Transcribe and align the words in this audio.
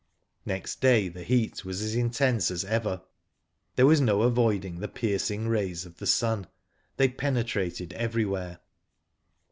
Next 0.47 0.77
day 0.81 1.09
the 1.09 1.21
heat 1.23 1.63
was 1.63 1.79
as 1.83 1.93
intense 1.93 2.49
as 2.49 2.65
ever. 2.65 3.03
There 3.75 3.85
was 3.85 4.01
no 4.01 4.23
avoiding 4.23 4.79
the 4.79 4.87
piercing 4.87 5.47
rays 5.47 5.85
of 5.85 5.97
the 5.97 6.07
sun, 6.07 6.47
they 6.97 7.07
penetrated 7.07 7.93
everywhere. 7.93 8.61